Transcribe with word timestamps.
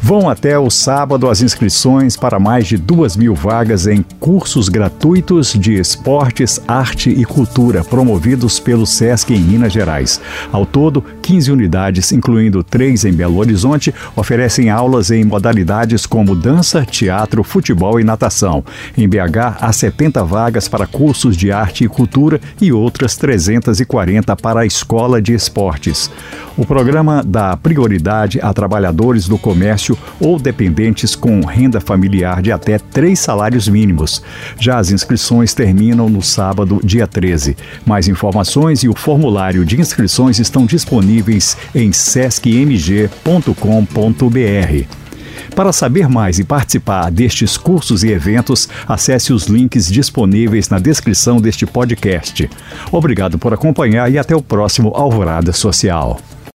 Vão 0.01 0.29
até 0.29 0.57
o 0.59 0.69
sábado 0.69 1.29
as 1.29 1.41
inscrições 1.41 2.15
para 2.15 2.39
mais 2.39 2.67
de 2.67 2.77
duas 2.77 3.17
mil 3.17 3.33
vagas 3.33 3.87
em 3.87 4.03
cursos 4.19 4.69
gratuitos 4.69 5.53
de 5.53 5.73
esportes, 5.73 6.61
arte 6.67 7.09
e 7.09 7.25
cultura 7.25 7.83
promovidos 7.83 8.59
pelo 8.59 8.85
SESC 8.85 9.33
em 9.33 9.39
Minas 9.39 9.73
Gerais. 9.73 10.21
Ao 10.51 10.65
todo, 10.65 11.03
15 11.21 11.51
unidades, 11.51 12.11
incluindo 12.11 12.63
três 12.63 13.03
em 13.05 13.11
Belo 13.11 13.37
Horizonte, 13.37 13.93
oferecem 14.15 14.69
aulas 14.69 15.09
em 15.11 15.25
modalidades 15.25 16.05
como 16.05 16.35
dança, 16.35 16.85
teatro, 16.85 17.43
futebol 17.43 17.99
e 17.99 18.03
natação. 18.03 18.63
Em 18.97 19.09
BH, 19.09 19.57
há 19.59 19.73
70 19.73 20.23
vagas 20.23 20.67
para 20.67 20.87
cursos 20.87 21.35
de 21.35 21.51
arte 21.51 21.83
e 21.83 21.89
cultura 21.89 22.39
e 22.61 22.71
outras 22.71 23.17
340 23.17 24.35
para 24.37 24.61
a 24.61 24.65
Escola 24.65 25.21
de 25.21 25.33
Esportes. 25.33 26.09
O 26.55 26.65
programa 26.65 27.23
dá 27.25 27.57
prioridade 27.57 28.39
a 28.41 28.53
trabalhadores 28.53 29.27
do 29.27 29.37
comércio 29.37 29.86
benefício 29.87 29.97
ou 30.19 30.39
dependentes 30.39 31.15
com 31.15 31.39
renda 31.45 31.79
familiar 31.79 32.41
de 32.41 32.51
até 32.51 32.77
três 32.79 33.19
salários 33.19 33.67
mínimos. 33.67 34.21
Já 34.59 34.79
as 34.79 34.89
inscrições 34.91 35.53
terminam 35.53 36.09
no 36.09 36.21
sábado, 36.21 36.79
dia 36.83 37.07
13. 37.07 37.55
Mais 37.85 38.07
informações 38.07 38.83
e 38.83 38.89
o 38.89 38.93
formulário 38.95 39.63
de 39.65 39.79
inscrições 39.79 40.39
estão 40.39 40.65
disponíveis 40.65 41.55
em 41.75 41.91
sescmg.com.br. 41.91 43.07
Para 45.55 45.71
saber 45.71 46.07
mais 46.09 46.39
e 46.39 46.43
participar 46.43 47.09
destes 47.09 47.57
cursos 47.57 48.03
e 48.03 48.09
eventos, 48.11 48.67
acesse 48.87 49.31
os 49.33 49.45
links 49.47 49.87
disponíveis 49.87 50.67
na 50.69 50.77
descrição 50.79 51.39
deste 51.39 51.65
podcast. 51.65 52.49
Obrigado 52.91 53.37
por 53.39 53.53
acompanhar 53.53 54.11
e 54.11 54.17
até 54.17 54.35
o 54.35 54.41
próximo 54.41 54.91
Alvorada 54.95 55.53
Social. 55.53 56.19